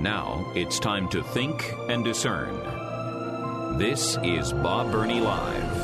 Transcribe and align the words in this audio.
Now 0.00 0.50
it's 0.54 0.78
time 0.78 1.10
to 1.10 1.22
think 1.22 1.74
and 1.90 2.02
discern. 2.02 2.56
This 3.76 4.16
is 4.22 4.50
Bob 4.50 4.90
Burney 4.90 5.20
Live. 5.20 5.76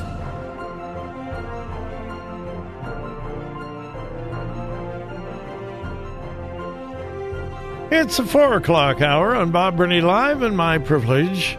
It's 7.92 8.16
the 8.16 8.24
four 8.24 8.54
o'clock 8.54 9.02
hour 9.02 9.34
on 9.34 9.50
Bob 9.50 9.76
Burney 9.76 10.00
Live, 10.00 10.40
and 10.40 10.56
my 10.56 10.78
privilege 10.78 11.58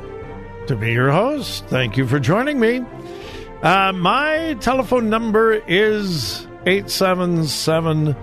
to 0.66 0.76
be 0.76 0.94
your 0.94 1.12
host. 1.12 1.64
Thank 1.68 1.96
you 1.96 2.08
for 2.08 2.20
joining 2.20 2.60
me. 2.60 2.84
Uh, 3.62 3.94
my 3.94 4.58
telephone 4.62 5.12
number 5.12 5.54
is 5.54 6.48
877 6.66 8.16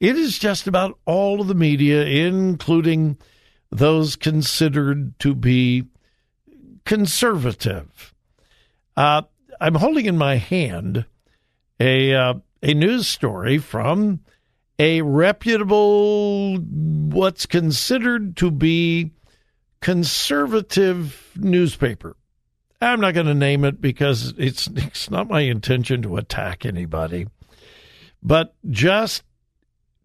It 0.00 0.16
is 0.16 0.38
just 0.38 0.66
about 0.66 0.98
all 1.06 1.40
of 1.40 1.46
the 1.46 1.54
media, 1.54 2.04
including 2.04 3.18
those 3.70 4.16
considered 4.16 5.18
to 5.20 5.34
be 5.34 5.84
conservative. 6.84 8.12
Uh, 9.00 9.22
I'm 9.58 9.76
holding 9.76 10.04
in 10.04 10.18
my 10.18 10.36
hand 10.36 11.06
a 11.80 12.12
uh, 12.12 12.34
a 12.62 12.74
news 12.74 13.08
story 13.08 13.56
from 13.56 14.20
a 14.78 15.00
reputable, 15.00 16.58
what's 16.58 17.46
considered 17.46 18.36
to 18.36 18.50
be 18.50 19.12
conservative 19.80 21.30
newspaper. 21.34 22.14
I'm 22.82 23.00
not 23.00 23.14
going 23.14 23.24
to 23.24 23.34
name 23.34 23.64
it 23.64 23.80
because 23.80 24.34
it's 24.36 24.66
it's 24.66 25.10
not 25.10 25.30
my 25.30 25.40
intention 25.40 26.02
to 26.02 26.18
attack 26.18 26.66
anybody, 26.66 27.26
but 28.22 28.54
just 28.68 29.22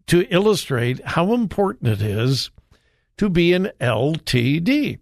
to 0.06 0.26
illustrate 0.34 1.04
how 1.04 1.34
important 1.34 2.00
it 2.00 2.00
is 2.00 2.50
to 3.18 3.28
be 3.28 3.52
an 3.52 3.72
LTD. 3.78 5.00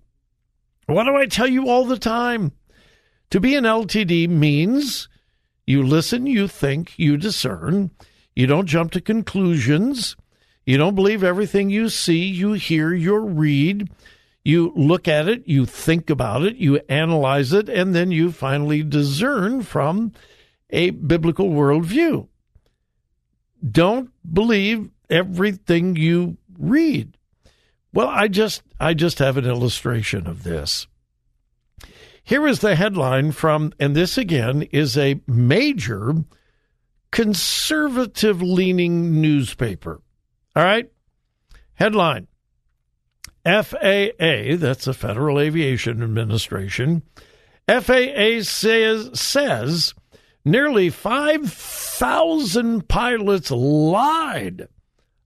What 0.87 1.05
do 1.05 1.15
I 1.15 1.27
tell 1.27 1.47
you 1.47 1.69
all 1.69 1.85
the 1.85 1.97
time? 1.97 2.51
To 3.31 3.41
be 3.41 3.55
an 3.55 3.65
LTD 3.65 4.29
means 4.29 5.09
you 5.67 5.83
listen, 5.83 6.27
you 6.27 6.47
think, 6.47 6.99
you 6.99 7.17
discern, 7.17 7.91
you 8.37 8.47
don't 8.47 8.67
jump 8.67 8.93
to 8.93 9.01
conclusions, 9.01 10.17
you 10.67 10.77
don't 10.77 10.95
believe 10.95 11.23
everything 11.23 11.71
you 11.71 11.89
see, 11.89 12.25
you 12.25 12.53
hear, 12.53 12.93
you 12.93 13.19
read. 13.19 13.91
You 14.45 14.75
look 14.77 15.09
at 15.09 15.27
it, 15.27 15.49
you 15.49 15.65
think 15.65 16.11
about 16.11 16.43
it, 16.43 16.57
you 16.57 16.77
analyze 16.89 17.55
it, 17.55 17.71
and 17.71 17.95
then 17.95 18.11
you 18.11 18.31
finally 18.31 18.83
discern 18.83 19.63
from 19.63 20.13
a 20.69 20.91
biblical 20.91 21.49
worldview. 21.49 22.29
Don't 23.67 24.11
believe 24.31 24.91
everything 25.09 25.97
you 25.97 26.37
read. 26.59 27.17
Well, 27.95 28.09
I 28.09 28.29
just 28.29 28.63
I 28.79 28.93
just 28.93 29.19
have 29.19 29.39
an 29.39 29.47
illustration 29.47 30.27
of 30.27 30.43
this. 30.43 30.87
Here 32.25 32.47
is 32.47 32.61
the 32.61 32.75
headline 32.75 33.33
from, 33.33 33.75
and 33.79 33.95
this 33.95 34.17
again 34.17 34.63
is 34.63 34.97
a 34.97 35.21
major 35.27 36.25
conservative 37.13 38.43
leaning 38.43 39.21
newspaper. 39.21 40.01
All 40.57 40.65
right? 40.65 40.91
Headline 41.75 42.29
FAA, 43.45 44.57
that's 44.57 44.87
the 44.87 44.95
Federal 44.95 45.39
Aviation 45.39 46.03
Administration, 46.03 47.03
FAA 47.69 48.41
says, 48.41 49.21
says 49.21 49.93
nearly 50.47 50.89
5,000 50.89 52.89
pilots 52.89 53.51
lied 53.51 54.69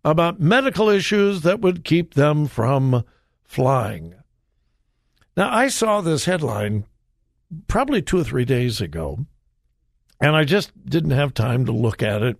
about 0.04 0.40
medical 0.40 0.88
issues 0.88 1.42
that 1.42 1.60
would 1.60 1.84
keep 1.84 2.14
them 2.14 2.48
from 2.48 3.04
flying. 3.44 4.14
Now, 5.38 5.54
I 5.54 5.68
saw 5.68 6.00
this 6.00 6.24
headline 6.24 6.84
probably 7.68 8.02
two 8.02 8.18
or 8.18 8.24
three 8.24 8.44
days 8.44 8.80
ago, 8.80 9.24
and 10.20 10.34
I 10.34 10.42
just 10.42 10.72
didn't 10.84 11.12
have 11.12 11.32
time 11.32 11.64
to 11.66 11.70
look 11.70 12.02
at 12.02 12.24
it. 12.24 12.38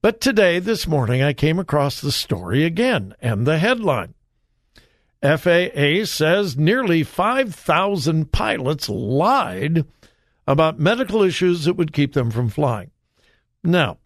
But 0.00 0.20
today, 0.20 0.60
this 0.60 0.86
morning, 0.86 1.22
I 1.22 1.32
came 1.32 1.58
across 1.58 2.00
the 2.00 2.12
story 2.12 2.62
again 2.62 3.16
and 3.20 3.48
the 3.48 3.58
headline. 3.58 4.14
FAA 5.20 6.04
says 6.04 6.56
nearly 6.56 7.02
5,000 7.02 8.30
pilots 8.30 8.88
lied 8.88 9.84
about 10.46 10.78
medical 10.78 11.24
issues 11.24 11.64
that 11.64 11.74
would 11.74 11.92
keep 11.92 12.12
them 12.12 12.30
from 12.30 12.48
flying. 12.48 12.92
Now, 13.64 13.98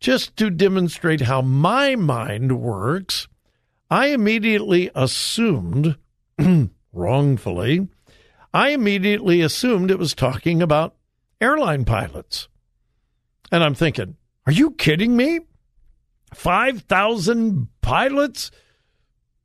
just 0.00 0.36
to 0.38 0.50
demonstrate 0.50 1.20
how 1.20 1.40
my 1.40 1.94
mind 1.94 2.60
works, 2.60 3.28
I 3.88 4.06
immediately 4.06 4.90
assumed 4.92 5.96
wrongfully, 7.00 7.88
I 8.52 8.68
immediately 8.68 9.40
assumed 9.40 9.90
it 9.90 9.98
was 9.98 10.14
talking 10.14 10.60
about 10.60 10.94
airline 11.40 11.86
pilots. 11.86 12.48
And 13.50 13.64
I'm 13.64 13.74
thinking, 13.74 14.16
are 14.46 14.52
you 14.52 14.72
kidding 14.72 15.16
me? 15.16 15.40
5,000 16.34 17.68
pilots? 17.80 18.50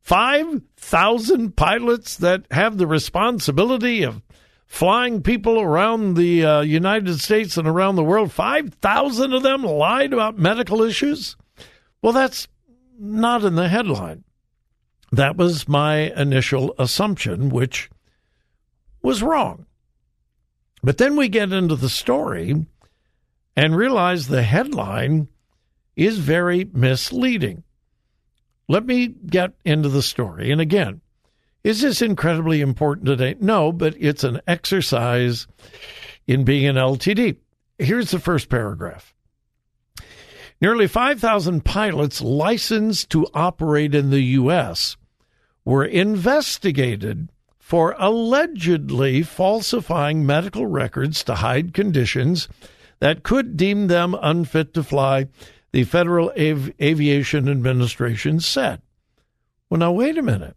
5,000 0.02 1.56
pilots 1.56 2.18
that 2.18 2.46
have 2.52 2.78
the 2.78 2.86
responsibility 2.86 4.04
of 4.04 4.22
flying 4.68 5.22
people 5.22 5.60
around 5.60 6.16
the 6.16 6.44
uh, 6.46 6.62
United 6.62 7.22
States 7.22 7.58
and 7.58 7.68
around 7.68 7.96
the 7.96 8.04
world. 8.04 8.34
5,000 8.34 9.34
of 9.34 9.44
them 9.44 9.64
lied 9.64 10.12
about 10.12 10.38
medical 10.38 10.84
issues? 10.84 11.38
Well, 12.02 12.12
that's 12.12 12.48
not 13.00 13.46
in 13.46 13.56
the 13.56 13.70
headline. 13.70 14.25
That 15.16 15.38
was 15.38 15.70
my 15.70 16.12
initial 16.12 16.76
assumption, 16.78 17.48
which 17.48 17.90
was 19.02 19.24
wrong. 19.24 19.66
But 20.84 20.98
then 20.98 21.16
we 21.16 21.30
get 21.30 21.54
into 21.54 21.78
the 21.78 21.88
story 21.88 22.66
and 23.56 23.78
realize 23.78 24.28
the 24.28 24.44
headline 24.44 25.30
is 25.96 26.20
very 26.20 26.70
misleading. 26.74 27.64
Let 28.68 28.86
me 28.86 29.08
get 29.08 29.54
into 29.64 29.88
the 29.88 30.02
story. 30.02 30.52
And 30.52 30.60
again, 30.60 31.00
is 31.64 31.80
this 31.80 32.02
incredibly 32.02 32.60
important 32.60 33.06
today? 33.06 33.38
No, 33.40 33.72
but 33.72 33.96
it's 33.98 34.26
an 34.26 34.42
exercise 34.48 35.48
in 36.28 36.44
being 36.44 36.68
an 36.68 36.76
LTD. 36.76 37.38
Here's 37.80 38.12
the 38.12 38.20
first 38.20 38.50
paragraph. 38.50 39.14
Nearly 40.60 40.88
5,000 40.88 41.64
pilots 41.64 42.20
licensed 42.20 43.12
to 43.12 43.28
operate 43.34 43.96
in 43.96 44.10
the 44.10 44.22
U.S 44.22 44.98
were 45.66 45.84
investigated 45.84 47.30
for 47.58 47.96
allegedly 47.98 49.24
falsifying 49.24 50.24
medical 50.26 50.68
records 50.68 51.24
to 51.24 51.36
hide 51.36 51.74
conditions 51.74 52.48
that 53.00 53.24
could 53.24 53.58
deem 53.58 53.88
them 53.88 54.16
unfit 54.22 54.74
to 54.76 54.84
fly, 54.84 55.28
the 55.72 55.84
Federal 55.84 56.30
Av- 56.40 56.72
Aviation 56.80 57.50
Administration 57.50 58.40
said. 58.40 58.82
Well, 59.70 59.80
now, 59.80 59.92
wait 59.92 60.18
a 60.18 60.22
minute. 60.22 60.56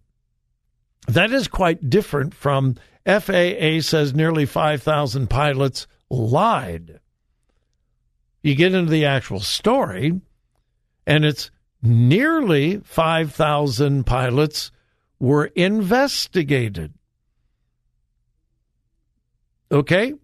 That 1.08 1.32
is 1.32 1.48
quite 1.48 1.88
different 1.88 2.34
from 2.34 2.76
FAA 3.06 3.80
says 3.80 4.14
nearly 4.14 4.44
5,000 4.44 5.30
pilots 5.30 5.86
lied. 6.10 7.00
You 8.42 8.54
get 8.54 8.74
into 8.74 8.90
the 8.90 9.06
actual 9.06 9.40
story, 9.40 10.20
and 11.06 11.24
it's 11.24 11.50
nearly 11.82 12.78
5,000 12.84 14.04
pilots 14.04 14.70
were 15.20 15.46
investigated. 15.46 16.94
Okay? 19.70 20.14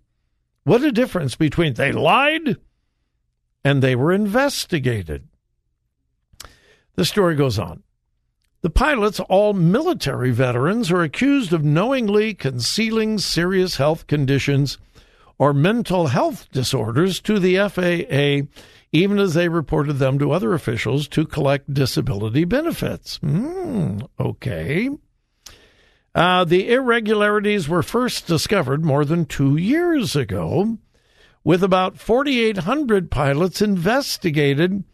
What 0.65 0.83
a 0.83 0.93
difference 0.93 1.37
between 1.37 1.75
they 1.75 1.93
lied 1.93 2.57
and 3.65 3.83
they 3.83 3.95
were 3.95 4.13
investigated. 4.13 5.29
The 6.97 7.05
story 7.05 7.35
goes 7.35 7.59
on. 7.59 7.83
The 8.63 8.71
pilots, 8.71 9.21
all 9.21 9.53
military 9.53 10.31
veterans, 10.31 10.91
are 10.91 11.03
accused 11.03 11.53
of 11.53 11.65
knowingly 11.65 12.33
concealing 12.33 13.19
serious 13.19 13.77
health 13.77 14.07
conditions 14.07 14.79
or 15.39 15.53
mental 15.53 16.07
health 16.07 16.49
disorders 16.51 17.21
to 17.21 17.39
the 17.39 17.57
FAA, 17.57 18.49
even 18.95 19.19
as 19.19 19.35
they 19.35 19.49
reported 19.49 19.95
them 19.95 20.21
to 20.21 20.31
other 20.31 20.55
officials 20.55 21.09
to 21.09 21.27
collect 21.27 21.75
disability 21.75 22.45
benefits. 22.45 23.17
Hmm, 23.17 23.99
okay. 24.21 24.89
Uh, 26.15 26.45
the 26.45 26.71
irregularities 26.71 27.69
were 27.69 27.83
first 27.83 28.29
discovered 28.29 28.85
more 28.85 29.05
than 29.05 29.27
two 29.27 29.57
years 29.57 30.15
ago 30.15 30.79
with 31.43 31.65
about 31.65 31.99
4,800 31.99 33.11
pilots 33.11 33.61
investigated, 33.61 34.85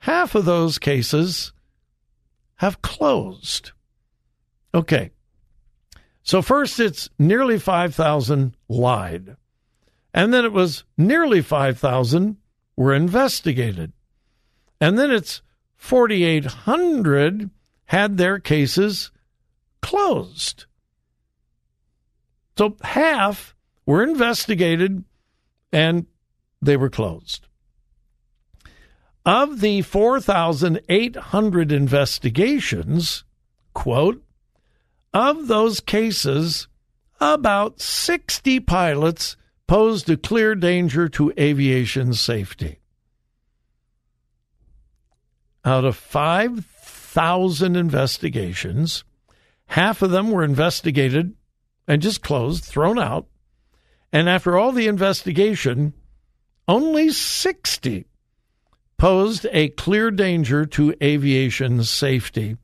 half 0.00 0.34
of 0.34 0.44
those 0.44 0.80
cases 0.80 1.52
have 2.56 2.82
closed. 2.82 3.70
Okay. 4.74 5.12
So 6.24 6.42
first 6.42 6.80
it's 6.80 7.08
nearly 7.16 7.60
5,000 7.60 8.56
lied. 8.68 9.36
And 10.12 10.34
then 10.34 10.44
it 10.44 10.52
was 10.52 10.82
nearly 10.98 11.42
5,000 11.42 12.36
were 12.80 12.94
investigated. 12.94 13.92
And 14.80 14.98
then 14.98 15.10
it's 15.10 15.42
4,800 15.76 17.50
had 17.84 18.16
their 18.16 18.38
cases 18.38 19.10
closed. 19.82 20.64
So 22.56 22.78
half 22.80 23.54
were 23.84 24.02
investigated 24.02 25.04
and 25.70 26.06
they 26.62 26.78
were 26.78 26.88
closed. 26.88 27.46
Of 29.26 29.60
the 29.60 29.82
4,800 29.82 31.72
investigations, 31.72 33.24
quote, 33.74 34.24
of 35.12 35.48
those 35.48 35.80
cases, 35.80 36.66
about 37.20 37.82
60 37.82 38.60
pilots 38.60 39.36
posed 39.70 40.10
a 40.10 40.16
clear 40.16 40.56
danger 40.56 41.08
to 41.08 41.32
aviation 41.38 42.12
safety. 42.12 42.80
Out 45.64 45.84
of 45.84 45.94
5,000 45.94 47.76
investigations, 47.76 49.04
half 49.66 50.02
of 50.02 50.10
them 50.10 50.32
were 50.32 50.42
investigated 50.42 51.36
and 51.86 52.02
just 52.02 52.20
closed, 52.20 52.64
thrown 52.64 52.98
out. 52.98 53.28
And 54.12 54.28
after 54.28 54.58
all 54.58 54.72
the 54.72 54.88
investigation, 54.88 55.94
only 56.66 57.10
60 57.10 58.06
posed 58.98 59.46
a 59.52 59.68
clear 59.68 60.10
danger 60.10 60.66
to 60.66 60.96
aviation 61.00 61.84
safety 61.84 62.56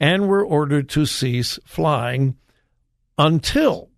and 0.00 0.26
were 0.26 0.42
ordered 0.42 0.88
to 0.88 1.04
cease 1.04 1.58
flying 1.66 2.34
until 3.18 3.90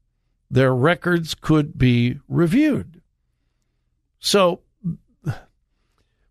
their 0.50 0.74
records 0.74 1.34
could 1.34 1.78
be 1.78 2.18
reviewed. 2.28 3.00
So 4.18 4.60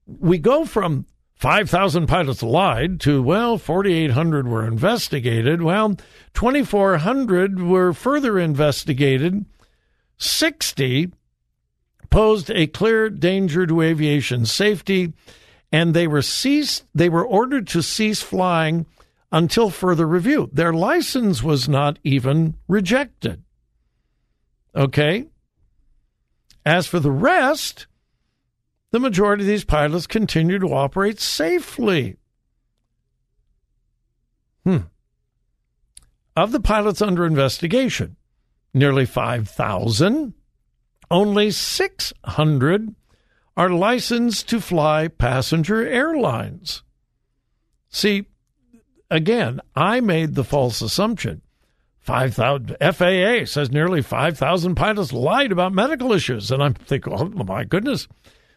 we 0.06 0.38
go 0.38 0.66
from 0.66 1.06
5,000 1.36 2.08
pilots 2.08 2.42
lied 2.42 3.00
to, 3.02 3.22
well, 3.22 3.58
4,800 3.58 4.48
were 4.48 4.66
investigated. 4.66 5.62
Well, 5.62 5.96
2,400 6.34 7.62
were 7.62 7.94
further 7.94 8.40
investigated. 8.40 9.46
60 10.18 11.12
posed 12.10 12.50
a 12.50 12.66
clear 12.68 13.10
danger 13.10 13.68
to 13.68 13.82
aviation 13.82 14.46
safety, 14.46 15.14
and 15.72 15.94
they 15.94 16.08
were 16.08 16.24
ceased, 16.24 16.86
they 16.96 17.10
were 17.10 17.26
ordered 17.26 17.68
to 17.68 17.84
cease 17.84 18.22
flying 18.22 18.88
until 19.32 19.70
further 19.70 20.08
review. 20.08 20.50
Their 20.52 20.74
license 20.74 21.44
was 21.44 21.70
not 21.70 22.00
even 22.04 22.56
rejected. 22.68 23.44
Okay? 24.78 25.26
As 26.64 26.86
for 26.86 27.00
the 27.00 27.12
rest, 27.12 27.88
the 28.92 29.00
majority 29.00 29.44
of 29.44 29.48
these 29.48 29.66
pilots 29.66 30.06
continue 30.06 30.60
to 30.60 30.68
operate 30.68 31.20
safely. 31.20 32.18
Hmm. 34.64 34.78
Of 36.36 36.52
the 36.52 36.60
pilots 36.60 37.02
under 37.02 37.26
investigation, 37.26 38.18
nearly 38.74 39.06
5,000, 39.06 40.34
only 41.10 41.52
600 41.52 42.96
are 43.56 43.70
licensed 43.70 44.48
to 44.50 44.62
fly 44.62 45.08
passenger 45.08 45.88
airlines. 45.88 46.84
See, 47.90 48.28
again, 49.10 49.62
I 49.76 50.00
made 50.02 50.36
the 50.36 50.44
false 50.44 50.82
assumption. 50.82 51.42
5,000 52.08 52.78
FAA 52.80 53.44
says 53.44 53.70
nearly 53.70 54.02
5,000 54.02 54.76
pilots 54.76 55.12
lied 55.12 55.52
about 55.52 55.74
medical 55.74 56.14
issues. 56.14 56.50
And 56.52 56.64
I'm 56.64 56.74
thinking, 56.74 57.12
oh 57.12 57.26
my 57.26 57.66
goodness, 57.66 58.08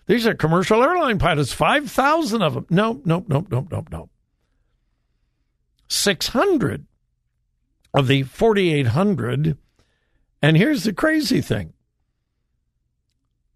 these 0.07 0.25
are 0.25 0.35
commercial 0.35 0.85
airline 0.85 1.19
pilots, 1.19 1.53
5,000 1.53 2.43
of 2.43 2.55
them. 2.55 2.67
No, 2.71 3.03
no, 3.05 3.25
no, 3.27 3.45
no, 3.51 3.67
no, 3.69 3.85
no. 3.91 4.09
600 5.89 6.87
of 7.93 8.07
the 8.07 8.23
4,800. 8.23 9.59
And 10.41 10.57
here's 10.57 10.85
the 10.85 10.93
crazy 10.93 11.41
thing. 11.41 11.73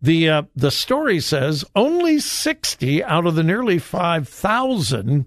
The, 0.03 0.29
uh, 0.29 0.43
the 0.57 0.73
story 0.73 1.21
says 1.21 1.65
only 1.77 2.19
60 2.19 3.05
out 3.05 3.27
of 3.27 3.37
the 3.37 3.45
nearly 3.45 3.79
5,000 3.79 5.27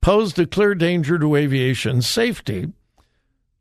posed 0.00 0.38
a 0.38 0.46
clear 0.46 0.76
danger 0.76 1.18
to 1.18 1.34
aviation 1.34 2.00
safety. 2.00 2.68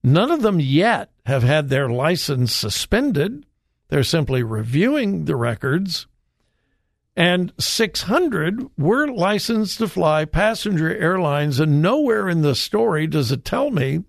None 0.08 0.32
of 0.32 0.42
them 0.42 0.62
yet 0.62 1.12
have 1.26 1.44
had 1.44 1.68
their 1.68 1.90
license 1.90 2.56
suspended. 2.56 3.46
They're 3.90 4.04
simply 4.04 4.42
reviewing 4.42 5.26
the 5.26 5.36
records. 5.36 6.08
And 7.16 7.52
600 7.60 8.70
were 8.78 9.08
licensed 9.08 9.80
to 9.80 9.90
fly 9.90 10.24
passenger 10.24 10.96
airlines, 10.96 11.60
and 11.60 11.82
nowhere 11.82 12.30
in 12.30 12.42
the 12.42 12.56
story 12.56 13.06
does 13.06 13.34
it 13.34 13.44
tell 13.44 13.70
me 13.70 14.06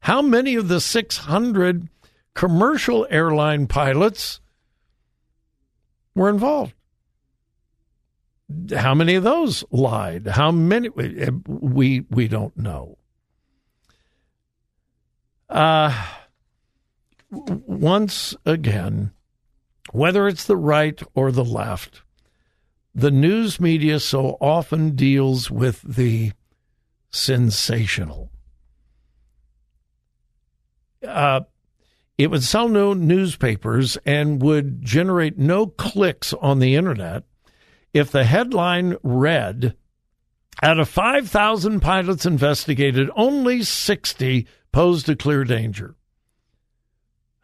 how 0.00 0.22
many 0.22 0.56
of 0.56 0.66
the 0.66 0.80
600 0.80 1.88
commercial 2.34 3.06
airline 3.08 3.68
pilots 3.68 4.40
were 6.16 6.28
involved 6.28 6.74
how 8.76 8.94
many 8.94 9.14
of 9.14 9.24
those 9.24 9.64
lied? 9.70 10.26
How 10.26 10.50
many? 10.50 10.90
We 10.90 12.04
we 12.10 12.28
don't 12.28 12.54
know. 12.56 12.98
Uh, 15.52 16.06
once 17.30 18.34
again, 18.46 19.12
whether 19.92 20.26
it's 20.26 20.46
the 20.46 20.56
right 20.56 21.02
or 21.14 21.30
the 21.30 21.44
left, 21.44 22.00
the 22.94 23.10
news 23.10 23.60
media 23.60 24.00
so 24.00 24.38
often 24.40 24.96
deals 24.96 25.50
with 25.50 25.82
the 25.82 26.32
sensational. 27.10 28.30
Uh, 31.06 31.42
it 32.16 32.30
would 32.30 32.42
sell 32.42 32.68
no 32.68 32.94
newspapers 32.94 33.98
and 34.06 34.40
would 34.40 34.82
generate 34.82 35.36
no 35.36 35.66
clicks 35.66 36.32
on 36.32 36.60
the 36.60 36.76
internet 36.76 37.24
if 37.92 38.10
the 38.10 38.24
headline 38.24 38.96
read, 39.02 39.76
out 40.60 40.78
of 40.78 40.88
5,000 40.88 41.80
pilots 41.80 42.26
investigated, 42.26 43.10
only 43.16 43.62
60 43.62 44.46
posed 44.72 45.08
a 45.08 45.16
clear 45.16 45.44
danger. 45.44 45.94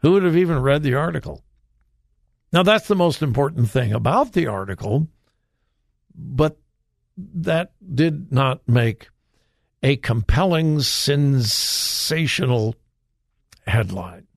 Who 0.01 0.11
would 0.13 0.23
have 0.23 0.37
even 0.37 0.61
read 0.61 0.83
the 0.83 0.95
article? 0.95 1.43
Now, 2.51 2.63
that's 2.63 2.87
the 2.87 2.95
most 2.95 3.21
important 3.21 3.69
thing 3.69 3.93
about 3.93 4.33
the 4.33 4.47
article, 4.47 5.07
but 6.15 6.57
that 7.17 7.73
did 7.93 8.31
not 8.31 8.67
make 8.67 9.09
a 9.83 9.97
compelling, 9.97 10.81
sensational 10.81 12.75
headline. 13.67 14.27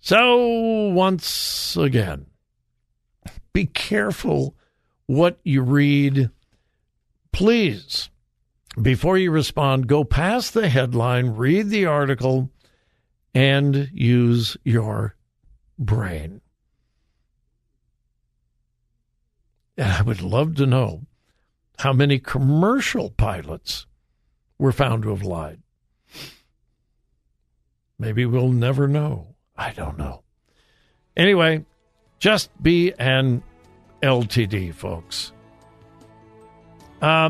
So, 0.00 0.88
once 0.88 1.76
again, 1.76 2.26
be 3.52 3.66
careful 3.66 4.56
what 5.06 5.38
you 5.44 5.62
read. 5.62 6.30
Please, 7.34 8.10
before 8.80 9.18
you 9.18 9.32
respond, 9.32 9.88
go 9.88 10.04
past 10.04 10.54
the 10.54 10.68
headline, 10.68 11.30
read 11.30 11.68
the 11.68 11.84
article, 11.84 12.48
and 13.34 13.90
use 13.92 14.56
your 14.62 15.16
brain. 15.76 16.40
And 19.76 19.90
I 19.90 20.02
would 20.02 20.22
love 20.22 20.54
to 20.54 20.66
know 20.66 21.02
how 21.80 21.92
many 21.92 22.20
commercial 22.20 23.10
pilots 23.10 23.86
were 24.56 24.70
found 24.70 25.02
to 25.02 25.08
have 25.08 25.24
lied. 25.24 25.60
Maybe 27.98 28.26
we'll 28.26 28.52
never 28.52 28.86
know. 28.86 29.34
I 29.56 29.72
don't 29.72 29.98
know. 29.98 30.22
Anyway, 31.16 31.64
just 32.20 32.50
be 32.62 32.92
an 32.92 33.42
LTD, 34.04 34.72
folks. 34.72 35.32
Uh, 37.04 37.28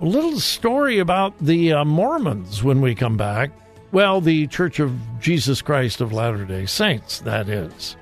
a 0.00 0.04
little 0.04 0.38
story 0.38 1.00
about 1.00 1.36
the 1.40 1.72
uh, 1.72 1.84
Mormons 1.84 2.62
when 2.62 2.80
we 2.80 2.94
come 2.94 3.16
back. 3.16 3.50
Well, 3.90 4.20
the 4.20 4.46
Church 4.46 4.78
of 4.78 4.96
Jesus 5.18 5.60
Christ 5.60 6.00
of 6.00 6.12
Latter 6.12 6.44
day 6.44 6.64
Saints, 6.64 7.18
that 7.22 7.48
is. 7.48 7.96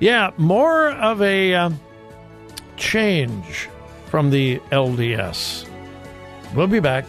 Yeah, 0.00 0.32
more 0.36 0.90
of 0.90 1.22
a 1.22 1.54
uh, 1.54 1.70
change 2.76 3.68
from 4.06 4.30
the 4.30 4.58
LDS. 4.72 5.70
We'll 6.56 6.66
be 6.66 6.80
back. 6.80 7.04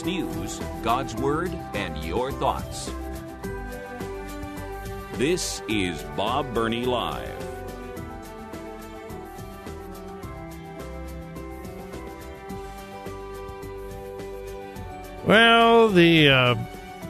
Today's 0.00 0.24
news, 0.24 0.60
God's 0.82 1.14
Word, 1.16 1.52
and 1.74 1.96
your 2.02 2.32
thoughts. 2.32 2.90
This 5.14 5.62
is 5.68 6.02
Bob 6.16 6.54
Burney 6.54 6.86
Live. 6.86 7.28
Well, 15.26 15.90
the 15.90 16.28
uh, 16.28 16.54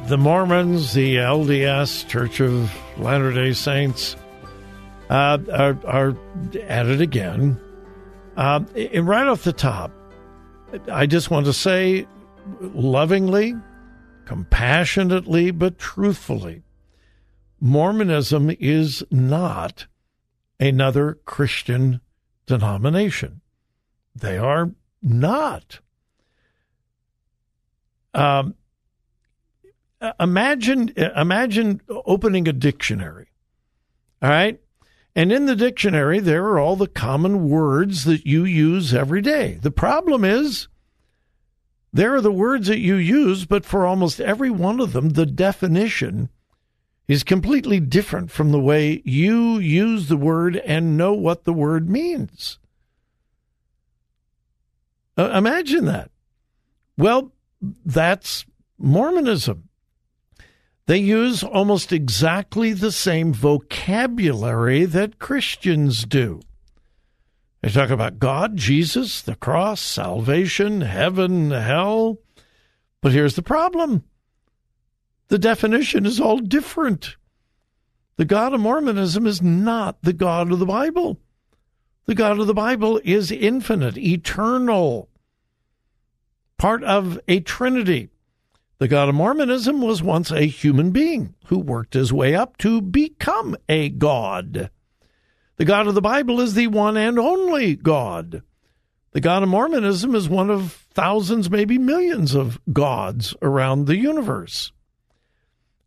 the 0.07 0.19
Mormons, 0.19 0.93
the 0.93 1.17
LDS 1.17 2.09
Church 2.09 2.41
of 2.41 2.73
Latter 2.99 3.33
Day 3.33 3.53
Saints, 3.53 4.17
uh, 5.09 5.39
are, 5.53 5.79
are, 5.87 6.17
at 6.67 6.87
it 6.87 7.01
again. 7.01 7.61
Uh, 8.37 8.65
and 8.75 9.07
right 9.07 9.29
off 9.29 9.45
the 9.45 9.53
top, 9.53 9.93
I 10.91 11.07
just 11.07 11.31
want 11.31 11.47
to 11.47 11.53
say, 11.53 12.07
lovingly, 12.61 13.55
compassionately, 14.25 15.51
but 15.51 15.79
truthfully, 15.79 16.63
Mormonism 17.61 18.51
is 18.59 19.05
not 19.11 19.87
another 20.59 21.19
Christian 21.25 22.01
denomination. 22.47 23.41
They 24.15 24.39
are 24.39 24.73
not. 25.03 25.81
Um, 28.13 28.55
imagine 30.19 30.93
imagine 31.17 31.81
opening 31.89 32.49
a 32.49 32.53
dictionary. 32.53 33.29
All 34.23 34.31
right? 34.31 34.61
And 35.15 35.33
in 35.33 35.47
the 35.47 35.57
dictionary 35.57 36.19
there 36.21 36.45
are 36.45 36.59
all 36.59 36.77
the 36.77 36.87
common 36.87 37.49
words 37.49 38.05
that 38.05 38.27
you 38.27 38.45
use 38.45 38.95
every 38.95 39.21
day. 39.21 39.59
The 39.61 39.71
problem 39.71 40.25
is 40.25 40.69
there 41.93 42.15
are 42.15 42.21
the 42.21 42.33
words 42.33 42.69
that 42.69 42.79
you 42.79 42.95
use, 42.95 43.47
but 43.47 43.65
for 43.65 43.87
almost 43.87 44.21
every 44.21 44.51
one 44.51 44.81
of 44.81 44.93
them 44.93 45.11
the 45.11 45.27
definition 45.27 46.29
is 47.09 47.25
completely 47.25 47.81
different 47.81 48.31
from 48.31 48.53
the 48.53 48.61
way 48.61 49.03
you 49.05 49.59
use 49.59 50.09
the 50.09 50.17
word 50.17 50.57
and 50.59 50.97
know 50.97 51.13
what 51.13 51.43
the 51.43 51.53
word 51.53 51.91
means. 51.91 52.61
Uh, 55.19 55.31
imagine 55.35 55.87
that. 55.87 56.11
Well, 56.97 57.33
that's 57.85 58.47
Mormonism. 58.79 59.69
They 60.87 60.99
use 60.99 61.43
almost 61.43 61.93
exactly 61.93 62.73
the 62.73 62.93
same 62.93 63.33
vocabulary 63.33 64.85
that 64.85 65.19
Christians 65.19 66.05
do. 66.05 66.41
They 67.63 67.69
talk 67.69 67.91
about 67.91 68.19
God, 68.19 68.57
Jesus, 68.57 69.21
the 69.21 69.35
cross, 69.35 69.81
salvation, 69.81 70.81
heaven, 70.81 71.51
hell. 71.51 72.19
But 73.03 73.13
here's 73.13 73.37
the 73.37 73.43
problem 73.43 74.05
the 75.29 75.39
definition 75.39 76.07
is 76.07 76.21
all 76.21 76.39
different. 76.39 77.17
The 78.17 78.25
God 78.25 78.53
of 78.53 78.61
Mormonism 78.61 79.27
is 79.27 79.41
not 79.41 80.03
the 80.03 80.13
God 80.13 80.53
of 80.53 80.59
the 80.59 80.67
Bible. 80.67 81.19
The 82.07 82.15
God 82.15 82.41
of 82.41 82.47
the 82.47 82.55
Bible 82.55 83.01
is 83.05 83.31
infinite, 83.31 83.97
eternal 83.97 85.09
part 86.59 86.85
of 86.85 87.19
a 87.29 87.41
trinity. 87.41 88.11
The 88.79 88.89
God 88.89 89.09
of 89.09 89.15
Mormonism 89.15 89.81
was 89.81 90.03
once 90.03 90.31
a 90.31 90.47
human 90.47 90.91
being 90.91 91.35
who 91.47 91.59
worked 91.59 91.95
his 91.95 92.13
way 92.13 92.35
up 92.35 92.59
to 92.59 92.83
become 92.83 93.57
a 93.69 93.89
God. 93.89 94.71
The 95.61 95.67
God 95.67 95.87
of 95.89 95.95
the 95.95 96.01
Bible 96.01 96.41
is 96.41 96.55
the 96.55 96.69
one 96.69 96.97
and 96.97 97.19
only 97.19 97.77
God. 97.77 98.43
The 99.13 99.21
God 99.21 99.43
of 99.43 99.51
Mormonism 99.51 100.15
is 100.15 100.27
one 100.27 100.49
of 100.49 100.87
thousands, 100.95 101.51
maybe 101.51 101.77
millions 101.77 102.35
of 102.35 102.59
gods 102.73 103.37
around 103.43 103.85
the 103.85 103.99
universe. 103.99 104.73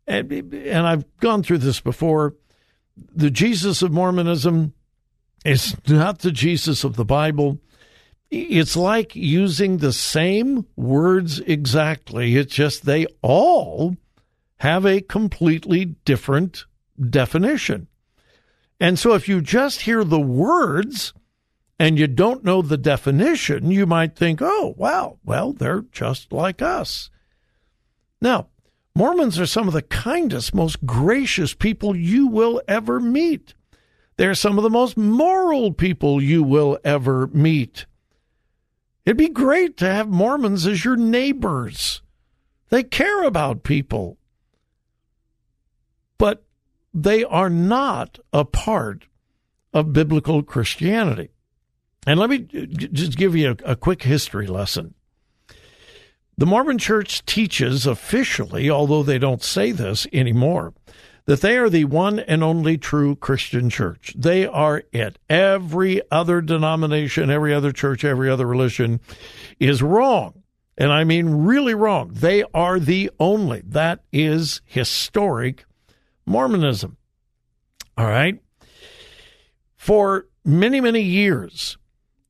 And, 0.06 0.30
and 0.30 0.86
I've 0.86 1.04
gone 1.16 1.42
through 1.42 1.58
this 1.58 1.80
before. 1.80 2.36
The 3.16 3.32
Jesus 3.32 3.82
of 3.82 3.90
Mormonism 3.90 4.74
is 5.44 5.74
not 5.88 6.20
the 6.20 6.30
Jesus 6.30 6.84
of 6.84 6.94
the 6.94 7.04
Bible. 7.04 7.58
It's 8.30 8.76
like 8.76 9.16
using 9.16 9.78
the 9.78 9.92
same 9.92 10.68
words 10.76 11.40
exactly. 11.40 12.36
It's 12.36 12.54
just 12.54 12.84
they 12.84 13.08
all 13.22 13.96
have 14.58 14.86
a 14.86 15.00
completely 15.00 15.84
different 15.84 16.64
definition. 17.10 17.88
And 18.80 18.98
so 18.98 19.14
if 19.14 19.28
you 19.28 19.40
just 19.40 19.82
hear 19.82 20.04
the 20.04 20.20
words 20.20 21.12
and 21.78 21.98
you 21.98 22.06
don't 22.06 22.44
know 22.44 22.62
the 22.62 22.76
definition, 22.76 23.70
you 23.70 23.86
might 23.86 24.16
think, 24.16 24.40
oh, 24.42 24.74
wow, 24.76 25.18
well, 25.24 25.52
they're 25.52 25.84
just 25.92 26.32
like 26.32 26.60
us. 26.60 27.10
Now, 28.20 28.48
Mormons 28.94 29.40
are 29.40 29.46
some 29.46 29.66
of 29.66 29.74
the 29.74 29.82
kindest, 29.82 30.54
most 30.54 30.86
gracious 30.86 31.52
people 31.52 31.96
you 31.96 32.28
will 32.28 32.62
ever 32.68 33.00
meet. 33.00 33.54
They're 34.16 34.36
some 34.36 34.56
of 34.56 34.62
the 34.62 34.70
most 34.70 34.96
moral 34.96 35.72
people 35.72 36.22
you 36.22 36.44
will 36.44 36.78
ever 36.84 37.26
meet. 37.28 37.86
It'd 39.04 39.16
be 39.16 39.28
great 39.28 39.76
to 39.78 39.86
have 39.86 40.08
Mormons 40.08 40.66
as 40.66 40.84
your 40.84 40.96
neighbors. 40.96 42.02
They 42.70 42.84
care 42.84 43.24
about 43.24 43.64
people. 43.64 44.16
But 46.16 46.43
they 46.94 47.24
are 47.24 47.50
not 47.50 48.20
a 48.32 48.44
part 48.44 49.06
of 49.72 49.92
biblical 49.92 50.42
Christianity. 50.42 51.30
And 52.06 52.20
let 52.20 52.30
me 52.30 52.38
just 52.38 53.18
give 53.18 53.34
you 53.34 53.56
a, 53.64 53.72
a 53.72 53.76
quick 53.76 54.02
history 54.02 54.46
lesson. 54.46 54.94
The 56.36 56.46
Mormon 56.46 56.78
Church 56.78 57.24
teaches 57.26 57.86
officially, 57.86 58.70
although 58.70 59.02
they 59.02 59.18
don't 59.18 59.42
say 59.42 59.72
this 59.72 60.06
anymore, 60.12 60.74
that 61.26 61.40
they 61.40 61.56
are 61.56 61.70
the 61.70 61.84
one 61.84 62.18
and 62.18 62.42
only 62.42 62.76
true 62.76 63.16
Christian 63.16 63.70
church. 63.70 64.14
They 64.16 64.46
are 64.46 64.82
it. 64.92 65.18
Every 65.30 66.02
other 66.10 66.40
denomination, 66.40 67.30
every 67.30 67.54
other 67.54 67.72
church, 67.72 68.04
every 68.04 68.28
other 68.28 68.46
religion 68.46 69.00
is 69.58 69.82
wrong. 69.82 70.42
And 70.76 70.92
I 70.92 71.04
mean 71.04 71.44
really 71.44 71.74
wrong. 71.74 72.10
They 72.12 72.44
are 72.52 72.78
the 72.78 73.10
only. 73.18 73.62
That 73.64 74.00
is 74.12 74.60
historic 74.66 75.64
Mormonism. 76.26 76.96
All 77.96 78.06
right. 78.06 78.40
For 79.76 80.26
many, 80.44 80.80
many 80.80 81.02
years, 81.02 81.76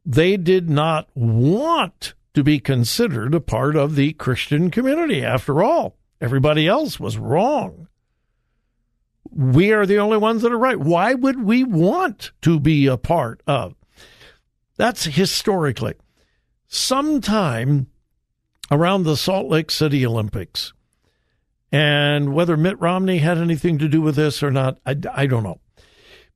they 0.05 0.37
did 0.37 0.69
not 0.69 1.09
want 1.15 2.15
to 2.35 2.43
be 2.43 2.59
considered 2.59 3.35
a 3.35 3.41
part 3.41 3.77
of 3.77 3.95
the 3.95 4.13
Christian 4.15 4.71
community. 4.71 5.25
After 5.25 5.63
all, 5.63 5.97
everybody 6.21 6.67
else 6.67 6.99
was 6.99 7.17
wrong 7.17 7.89
we 9.35 9.73
are 9.73 9.87
the 9.87 9.99
only 9.99 10.17
ones 10.17 10.43
that 10.43 10.53
are 10.53 10.59
right. 10.59 10.79
Why 10.79 11.15
would 11.15 11.43
we 11.43 11.65
want 11.65 12.33
to 12.43 12.61
be 12.61 12.87
a 12.87 12.97
part 12.97 13.43
of? 13.47 13.75
That's 14.77 15.05
historically. 15.05 15.95
Sometime 16.69 17.89
around 18.71 19.03
the 19.05 19.17
Salt 19.17 19.49
Lake 19.49 19.71
City 19.71 20.07
Olympics, 20.07 20.73
and 21.75 22.33
whether 22.33 22.57
Mitt 22.57 22.81
Romney 22.81 23.19
had 23.19 23.37
anything 23.37 23.79
to 23.79 23.89
do 23.89 24.01
with 24.01 24.15
this 24.15 24.45
or 24.45 24.53
not, 24.53 24.79
I, 24.87 24.95
I 25.13 25.27
don't 25.27 25.43
know. 25.43 25.59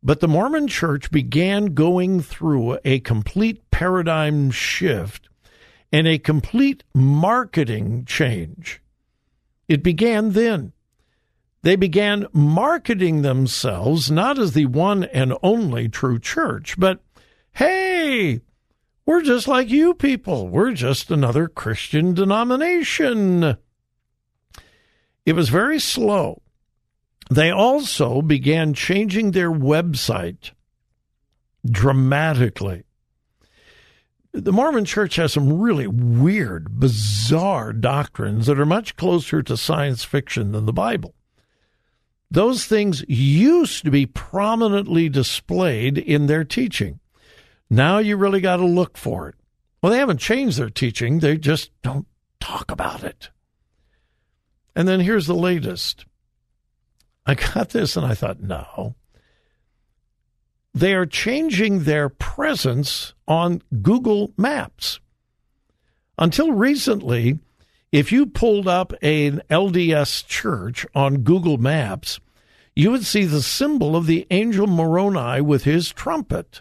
But 0.02 0.18
the 0.18 0.26
Mormon 0.26 0.66
church 0.66 1.12
began 1.12 1.74
going 1.74 2.22
through 2.22 2.80
a 2.84 2.98
complete 2.98 3.70
paradigm 3.70 4.50
shift 4.50 5.28
and 5.92 6.08
a 6.08 6.18
complete 6.18 6.82
marketing 6.92 8.04
change. 8.04 8.82
It 9.68 9.84
began 9.84 10.32
then 10.32 10.72
they 11.62 11.76
began 11.76 12.26
marketing 12.32 13.22
themselves 13.22 14.10
not 14.10 14.40
as 14.40 14.54
the 14.54 14.66
one 14.66 15.04
and 15.04 15.34
only 15.40 15.88
true 15.88 16.18
church, 16.18 16.74
but 16.80 17.00
hey, 17.52 18.40
we're 19.06 19.22
just 19.22 19.46
like 19.46 19.70
you 19.70 19.94
people. 19.94 20.48
We're 20.48 20.72
just 20.72 21.12
another 21.12 21.46
Christian 21.46 22.12
denomination. 22.12 23.56
It 25.28 25.34
was 25.34 25.50
very 25.50 25.78
slow. 25.78 26.40
They 27.30 27.50
also 27.50 28.22
began 28.22 28.72
changing 28.72 29.32
their 29.32 29.50
website 29.50 30.52
dramatically. 31.70 32.84
The 34.32 34.54
Mormon 34.54 34.86
church 34.86 35.16
has 35.16 35.34
some 35.34 35.60
really 35.60 35.86
weird, 35.86 36.80
bizarre 36.80 37.74
doctrines 37.74 38.46
that 38.46 38.58
are 38.58 38.64
much 38.64 38.96
closer 38.96 39.42
to 39.42 39.58
science 39.58 40.02
fiction 40.02 40.52
than 40.52 40.64
the 40.64 40.72
Bible. 40.72 41.14
Those 42.30 42.64
things 42.64 43.04
used 43.06 43.84
to 43.84 43.90
be 43.90 44.06
prominently 44.06 45.10
displayed 45.10 45.98
in 45.98 46.26
their 46.26 46.44
teaching. 46.44 47.00
Now 47.68 47.98
you 47.98 48.16
really 48.16 48.40
got 48.40 48.56
to 48.56 48.64
look 48.64 48.96
for 48.96 49.28
it. 49.28 49.34
Well, 49.82 49.92
they 49.92 49.98
haven't 49.98 50.20
changed 50.20 50.58
their 50.58 50.70
teaching, 50.70 51.18
they 51.18 51.36
just 51.36 51.70
don't 51.82 52.06
talk 52.40 52.70
about 52.70 53.04
it. 53.04 53.28
And 54.76 54.86
then 54.86 55.00
here's 55.00 55.26
the 55.26 55.34
latest. 55.34 56.04
I 57.26 57.34
got 57.34 57.70
this 57.70 57.96
and 57.96 58.06
I 58.06 58.14
thought, 58.14 58.40
no. 58.40 58.94
They 60.72 60.94
are 60.94 61.06
changing 61.06 61.84
their 61.84 62.08
presence 62.08 63.14
on 63.26 63.62
Google 63.82 64.32
Maps. 64.36 65.00
Until 66.16 66.52
recently, 66.52 67.38
If 67.90 68.12
you 68.12 68.26
pulled 68.26 68.68
up 68.68 68.92
an 69.00 69.40
LDS 69.48 70.26
church 70.26 70.86
on 70.94 71.22
Google 71.22 71.56
Maps, 71.56 72.20
you 72.76 72.90
would 72.90 73.06
see 73.06 73.24
the 73.24 73.40
symbol 73.42 73.96
of 73.96 74.06
the 74.06 74.26
angel 74.30 74.66
Moroni 74.66 75.40
with 75.40 75.64
his 75.64 75.90
trumpet. 75.90 76.60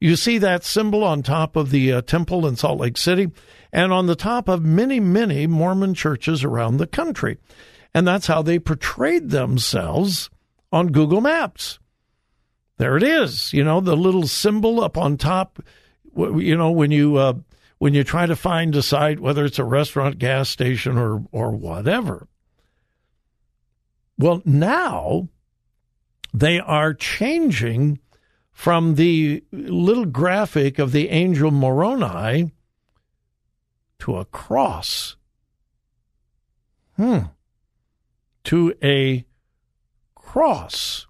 You 0.00 0.16
see 0.16 0.38
that 0.38 0.64
symbol 0.64 1.02
on 1.04 1.22
top 1.22 1.56
of 1.56 1.70
the 1.70 1.92
uh, 1.92 2.02
temple 2.02 2.46
in 2.46 2.56
Salt 2.56 2.80
Lake 2.80 2.96
City 2.96 3.30
and 3.72 3.92
on 3.92 4.06
the 4.06 4.16
top 4.16 4.48
of 4.48 4.62
many, 4.62 5.00
many 5.00 5.46
Mormon 5.46 5.94
churches 5.94 6.44
around 6.44 6.76
the 6.76 6.86
country. 6.86 7.38
And 7.94 8.06
that's 8.06 8.26
how 8.26 8.42
they 8.42 8.58
portrayed 8.58 9.30
themselves 9.30 10.30
on 10.72 10.88
Google 10.88 11.20
Maps. 11.20 11.78
There 12.76 12.96
it 12.96 13.04
is, 13.04 13.52
you 13.52 13.62
know, 13.62 13.80
the 13.80 13.96
little 13.96 14.26
symbol 14.26 14.82
up 14.82 14.98
on 14.98 15.16
top. 15.16 15.62
You 16.16 16.56
know, 16.56 16.70
when 16.72 16.90
you 16.90 17.16
uh, 17.16 17.34
when 17.78 17.94
you 17.94 18.02
try 18.02 18.26
to 18.26 18.36
find 18.36 18.74
a 18.74 18.82
site, 18.82 19.20
whether 19.20 19.44
it's 19.44 19.58
a 19.58 19.64
restaurant, 19.64 20.18
gas 20.18 20.48
station, 20.48 20.98
or 20.98 21.24
or 21.30 21.52
whatever. 21.52 22.26
Well, 24.18 24.42
now 24.44 25.28
they 26.32 26.58
are 26.58 26.94
changing 26.94 28.00
from 28.54 28.94
the 28.94 29.42
little 29.52 30.06
graphic 30.06 30.78
of 30.78 30.92
the 30.92 31.10
angel 31.10 31.50
Moroni 31.50 32.52
to 33.98 34.16
a 34.16 34.24
cross. 34.24 35.16
Hmm. 36.96 37.18
To 38.44 38.72
a 38.82 39.26
cross. 40.14 41.06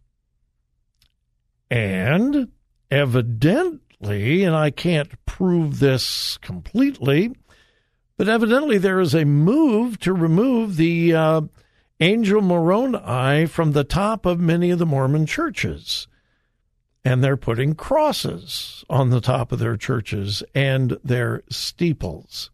And 1.70 2.48
evidently, 2.90 4.42
and 4.42 4.56
I 4.56 4.70
can't 4.70 5.12
prove 5.26 5.80
this 5.80 6.38
completely, 6.38 7.36
but 8.16 8.28
evidently 8.28 8.78
there 8.78 9.00
is 9.00 9.14
a 9.14 9.24
move 9.24 9.98
to 10.00 10.14
remove 10.14 10.76
the 10.76 11.14
uh, 11.14 11.40
angel 12.00 12.40
Moroni 12.40 13.46
from 13.46 13.72
the 13.72 13.84
top 13.84 14.24
of 14.24 14.40
many 14.40 14.70
of 14.70 14.78
the 14.78 14.86
Mormon 14.86 15.26
churches. 15.26 16.08
And 17.04 17.22
they're 17.22 17.36
putting 17.36 17.74
crosses 17.74 18.84
on 18.88 19.10
the 19.10 19.20
top 19.20 19.52
of 19.52 19.58
their 19.58 19.76
churches 19.76 20.42
and 20.54 20.96
their 21.04 21.42
steeples. 21.50 22.50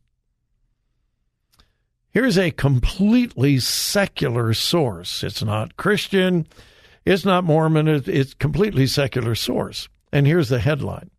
Here's 2.10 2.36
a 2.36 2.50
completely 2.50 3.60
secular 3.60 4.52
source. 4.52 5.22
It's 5.22 5.44
not 5.44 5.76
Christian, 5.76 6.48
it's 7.04 7.24
not 7.24 7.44
Mormon, 7.44 7.86
it's 7.86 8.34
completely 8.34 8.88
secular 8.88 9.36
source. 9.36 9.88
And 10.12 10.26
here's 10.26 10.48
the 10.48 10.58
headline 10.58 11.10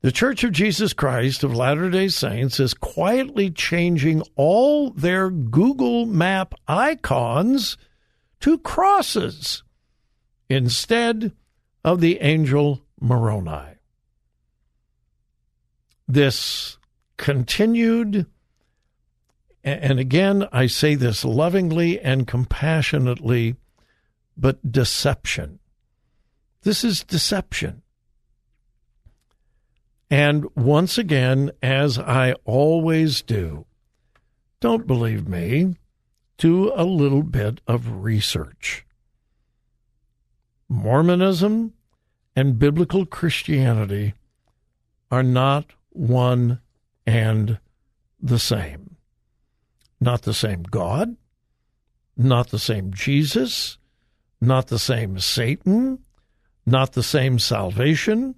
The 0.00 0.12
Church 0.12 0.44
of 0.44 0.52
Jesus 0.52 0.94
Christ 0.94 1.44
of 1.44 1.54
Latter 1.54 1.90
day 1.90 2.08
Saints 2.08 2.58
is 2.58 2.72
quietly 2.72 3.50
changing 3.50 4.22
all 4.34 4.90
their 4.90 5.28
Google 5.28 6.06
Map 6.06 6.54
icons 6.66 7.76
to 8.40 8.56
crosses 8.58 9.62
instead 10.48 11.32
of 11.88 12.00
the 12.00 12.20
angel 12.20 12.82
Moroni. 13.00 13.76
This 16.06 16.76
continued 17.16 18.26
and 19.64 19.98
again, 19.98 20.48
I 20.52 20.66
say 20.66 20.94
this 20.94 21.24
lovingly 21.24 22.00
and 22.00 22.26
compassionately, 22.26 23.56
but 24.36 24.72
deception. 24.72 25.58
This 26.62 26.84
is 26.84 27.04
deception. 27.04 27.82
And 30.10 30.46
once 30.54 30.96
again, 30.96 31.50
as 31.62 31.98
I 31.98 32.34
always 32.44 33.20
do, 33.20 33.66
don't 34.60 34.86
believe 34.86 35.28
me, 35.28 35.74
do 36.38 36.72
a 36.74 36.84
little 36.84 37.22
bit 37.22 37.60
of 37.66 38.02
research. 38.02 38.86
Mormonism 40.68 41.74
and 42.38 42.56
biblical 42.56 43.04
Christianity 43.04 44.14
are 45.10 45.24
not 45.24 45.72
one 45.90 46.60
and 47.04 47.58
the 48.22 48.38
same. 48.38 48.94
Not 50.00 50.22
the 50.22 50.32
same 50.32 50.62
God, 50.62 51.16
not 52.16 52.50
the 52.50 52.58
same 52.60 52.94
Jesus, 52.94 53.76
not 54.40 54.68
the 54.68 54.78
same 54.78 55.18
Satan, 55.18 55.98
not 56.64 56.92
the 56.92 57.02
same 57.02 57.40
salvation, 57.40 58.36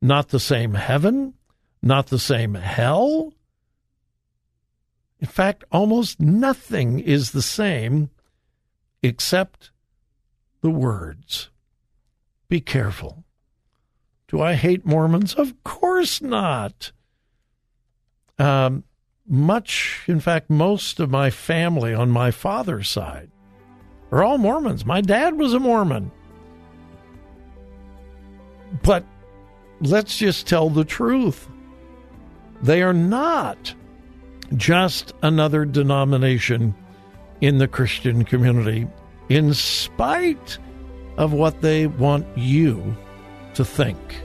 not 0.00 0.30
the 0.30 0.40
same 0.40 0.72
heaven, 0.72 1.34
not 1.82 2.06
the 2.06 2.18
same 2.18 2.54
hell. 2.54 3.34
In 5.20 5.26
fact, 5.26 5.64
almost 5.70 6.18
nothing 6.18 6.98
is 6.98 7.32
the 7.32 7.42
same 7.42 8.08
except 9.02 9.70
the 10.62 10.70
words. 10.70 11.50
Be 12.48 12.62
careful. 12.62 13.23
Do 14.34 14.42
I 14.42 14.54
hate 14.54 14.84
Mormons? 14.84 15.32
Of 15.32 15.62
course 15.62 16.20
not. 16.20 16.90
Um, 18.36 18.82
much, 19.28 20.02
in 20.08 20.18
fact, 20.18 20.50
most 20.50 20.98
of 20.98 21.08
my 21.08 21.30
family 21.30 21.94
on 21.94 22.10
my 22.10 22.32
father's 22.32 22.88
side 22.88 23.30
are 24.10 24.24
all 24.24 24.38
Mormons. 24.38 24.84
My 24.84 25.00
dad 25.00 25.38
was 25.38 25.54
a 25.54 25.60
Mormon. 25.60 26.10
But 28.82 29.04
let's 29.80 30.18
just 30.18 30.48
tell 30.48 30.68
the 30.68 30.84
truth. 30.84 31.48
They 32.60 32.82
are 32.82 32.92
not 32.92 33.72
just 34.56 35.12
another 35.22 35.64
denomination 35.64 36.74
in 37.40 37.58
the 37.58 37.68
Christian 37.68 38.24
community, 38.24 38.88
in 39.28 39.54
spite 39.54 40.58
of 41.18 41.32
what 41.32 41.60
they 41.60 41.86
want 41.86 42.26
you 42.36 42.96
to 43.54 43.64
think. 43.64 44.23